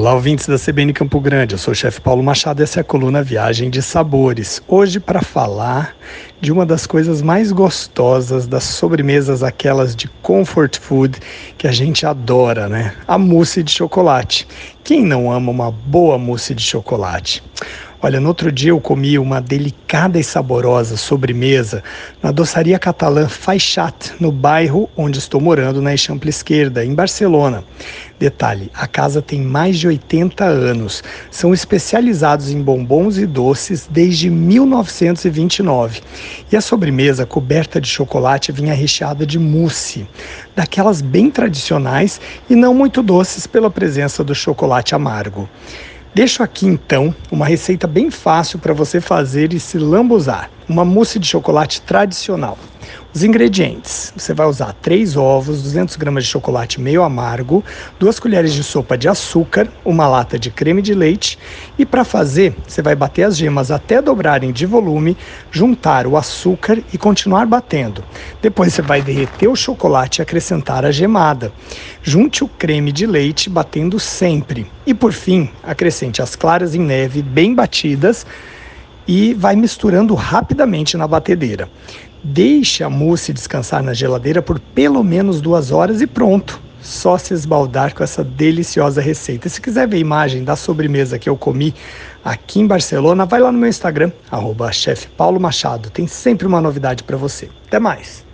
Olá, 0.00 0.14
ouvintes 0.14 0.46
da 0.46 0.58
CBN 0.58 0.94
Campo 0.94 1.20
Grande. 1.20 1.54
Eu 1.54 1.58
sou 1.58 1.72
o 1.72 1.74
chefe 1.74 2.00
Paulo 2.00 2.22
Machado 2.22 2.62
e 2.62 2.62
essa 2.62 2.80
é 2.80 2.80
a 2.80 2.84
coluna 2.84 3.22
Viagem 3.22 3.68
de 3.68 3.82
Sabores. 3.82 4.62
Hoje, 4.66 4.98
para 4.98 5.20
falar 5.20 5.94
de 6.40 6.50
uma 6.50 6.64
das 6.64 6.86
coisas 6.86 7.20
mais 7.20 7.52
gostosas 7.52 8.46
das 8.46 8.64
sobremesas, 8.64 9.42
aquelas 9.42 9.94
de 9.94 10.08
comfort 10.22 10.78
food 10.78 11.18
que 11.58 11.68
a 11.68 11.70
gente 11.70 12.06
adora, 12.06 12.66
né? 12.66 12.94
A 13.06 13.18
mousse 13.18 13.62
de 13.62 13.72
chocolate. 13.72 14.48
Quem 14.82 15.04
não 15.04 15.30
ama 15.30 15.50
uma 15.50 15.70
boa 15.70 16.16
mousse 16.16 16.54
de 16.54 16.62
chocolate? 16.62 17.42
Olha, 18.02 18.18
no 18.18 18.28
outro 18.28 18.50
dia 18.50 18.70
eu 18.70 18.80
comi 18.80 19.18
uma 19.18 19.42
delicada 19.42 20.18
e 20.18 20.24
saborosa 20.24 20.96
sobremesa 20.96 21.84
na 22.22 22.32
doçaria 22.32 22.78
catalã 22.78 23.28
Faixat, 23.28 24.14
no 24.18 24.32
bairro 24.32 24.88
onde 24.96 25.18
estou 25.18 25.38
morando, 25.38 25.82
na 25.82 25.90
Eixample 25.90 26.30
Esquerda, 26.30 26.82
em 26.82 26.94
Barcelona. 26.94 27.62
Detalhe, 28.18 28.70
a 28.72 28.86
casa 28.86 29.20
tem 29.20 29.42
mais 29.42 29.78
de 29.78 29.86
80 29.86 30.46
anos. 30.46 31.04
São 31.30 31.52
especializados 31.52 32.50
em 32.50 32.62
bombons 32.62 33.18
e 33.18 33.26
doces 33.26 33.86
desde 33.90 34.30
1929. 34.30 36.00
E 36.50 36.56
a 36.56 36.60
sobremesa 36.62 37.26
coberta 37.26 37.78
de 37.78 37.88
chocolate 37.88 38.50
vinha 38.50 38.72
recheada 38.72 39.26
de 39.26 39.38
mousse, 39.38 40.08
daquelas 40.56 41.02
bem 41.02 41.30
tradicionais 41.30 42.18
e 42.48 42.56
não 42.56 42.72
muito 42.72 43.02
doces 43.02 43.46
pela 43.46 43.70
presença 43.70 44.24
do 44.24 44.34
chocolate 44.34 44.94
amargo. 44.94 45.46
Deixo 46.12 46.42
aqui 46.42 46.66
então 46.66 47.14
uma 47.30 47.46
receita 47.46 47.86
bem 47.86 48.10
fácil 48.10 48.58
para 48.58 48.74
você 48.74 49.00
fazer 49.00 49.52
e 49.52 49.60
se 49.60 49.78
lambuzar. 49.78 50.50
Uma 50.68 50.84
mousse 50.84 51.20
de 51.20 51.26
chocolate 51.26 51.80
tradicional. 51.82 52.58
Os 53.12 53.24
ingredientes: 53.24 54.12
você 54.16 54.32
vai 54.32 54.46
usar 54.46 54.72
3 54.72 55.16
ovos, 55.16 55.62
200 55.62 55.96
gramas 55.96 56.24
de 56.24 56.30
chocolate 56.30 56.80
meio 56.80 57.02
amargo, 57.02 57.64
2 57.98 58.20
colheres 58.20 58.52
de 58.52 58.62
sopa 58.62 58.96
de 58.96 59.08
açúcar, 59.08 59.68
uma 59.84 60.06
lata 60.06 60.38
de 60.38 60.50
creme 60.50 60.80
de 60.80 60.94
leite 60.94 61.38
e 61.76 61.84
para 61.84 62.04
fazer, 62.04 62.54
você 62.66 62.80
vai 62.80 62.94
bater 62.94 63.24
as 63.24 63.36
gemas 63.36 63.70
até 63.70 64.00
dobrarem 64.00 64.52
de 64.52 64.64
volume, 64.64 65.16
juntar 65.50 66.06
o 66.06 66.16
açúcar 66.16 66.78
e 66.92 66.98
continuar 66.98 67.46
batendo. 67.46 68.04
Depois 68.40 68.72
você 68.72 68.82
vai 68.82 69.02
derreter 69.02 69.48
o 69.48 69.56
chocolate 69.56 70.20
e 70.20 70.22
acrescentar 70.22 70.84
a 70.84 70.92
gemada. 70.92 71.52
Junte 72.02 72.44
o 72.44 72.48
creme 72.48 72.92
de 72.92 73.06
leite 73.06 73.50
batendo 73.50 73.98
sempre. 73.98 74.66
E 74.86 74.94
por 74.94 75.12
fim, 75.12 75.50
acrescente 75.62 75.99
as 76.22 76.34
claras 76.34 76.74
em 76.74 76.80
neve 76.80 77.22
bem 77.22 77.54
batidas 77.54 78.26
e 79.06 79.34
vai 79.34 79.56
misturando 79.56 80.14
rapidamente 80.14 80.96
na 80.96 81.06
batedeira. 81.06 81.68
Deixe 82.22 82.84
a 82.84 82.90
mousse 82.90 83.32
descansar 83.32 83.82
na 83.82 83.92
geladeira 83.92 84.40
por 84.40 84.58
pelo 84.58 85.02
menos 85.02 85.40
duas 85.40 85.70
horas 85.70 86.00
e 86.00 86.06
pronto. 86.06 86.60
Só 86.80 87.18
se 87.18 87.34
esbaldar 87.34 87.94
com 87.94 88.02
essa 88.02 88.24
deliciosa 88.24 89.00
receita. 89.00 89.48
Se 89.48 89.60
quiser 89.60 89.86
ver 89.86 89.96
a 89.96 90.00
imagem 90.00 90.44
da 90.44 90.56
sobremesa 90.56 91.18
que 91.18 91.28
eu 91.28 91.36
comi 91.36 91.74
aqui 92.24 92.60
em 92.60 92.66
Barcelona, 92.66 93.26
vai 93.26 93.40
lá 93.40 93.52
no 93.52 93.58
meu 93.58 93.68
Instagram, 93.68 94.10
arroba. 94.30 94.70
Tem 95.92 96.06
sempre 96.06 96.46
uma 96.46 96.60
novidade 96.60 97.02
para 97.02 97.16
você. 97.16 97.50
Até 97.66 97.78
mais! 97.78 98.29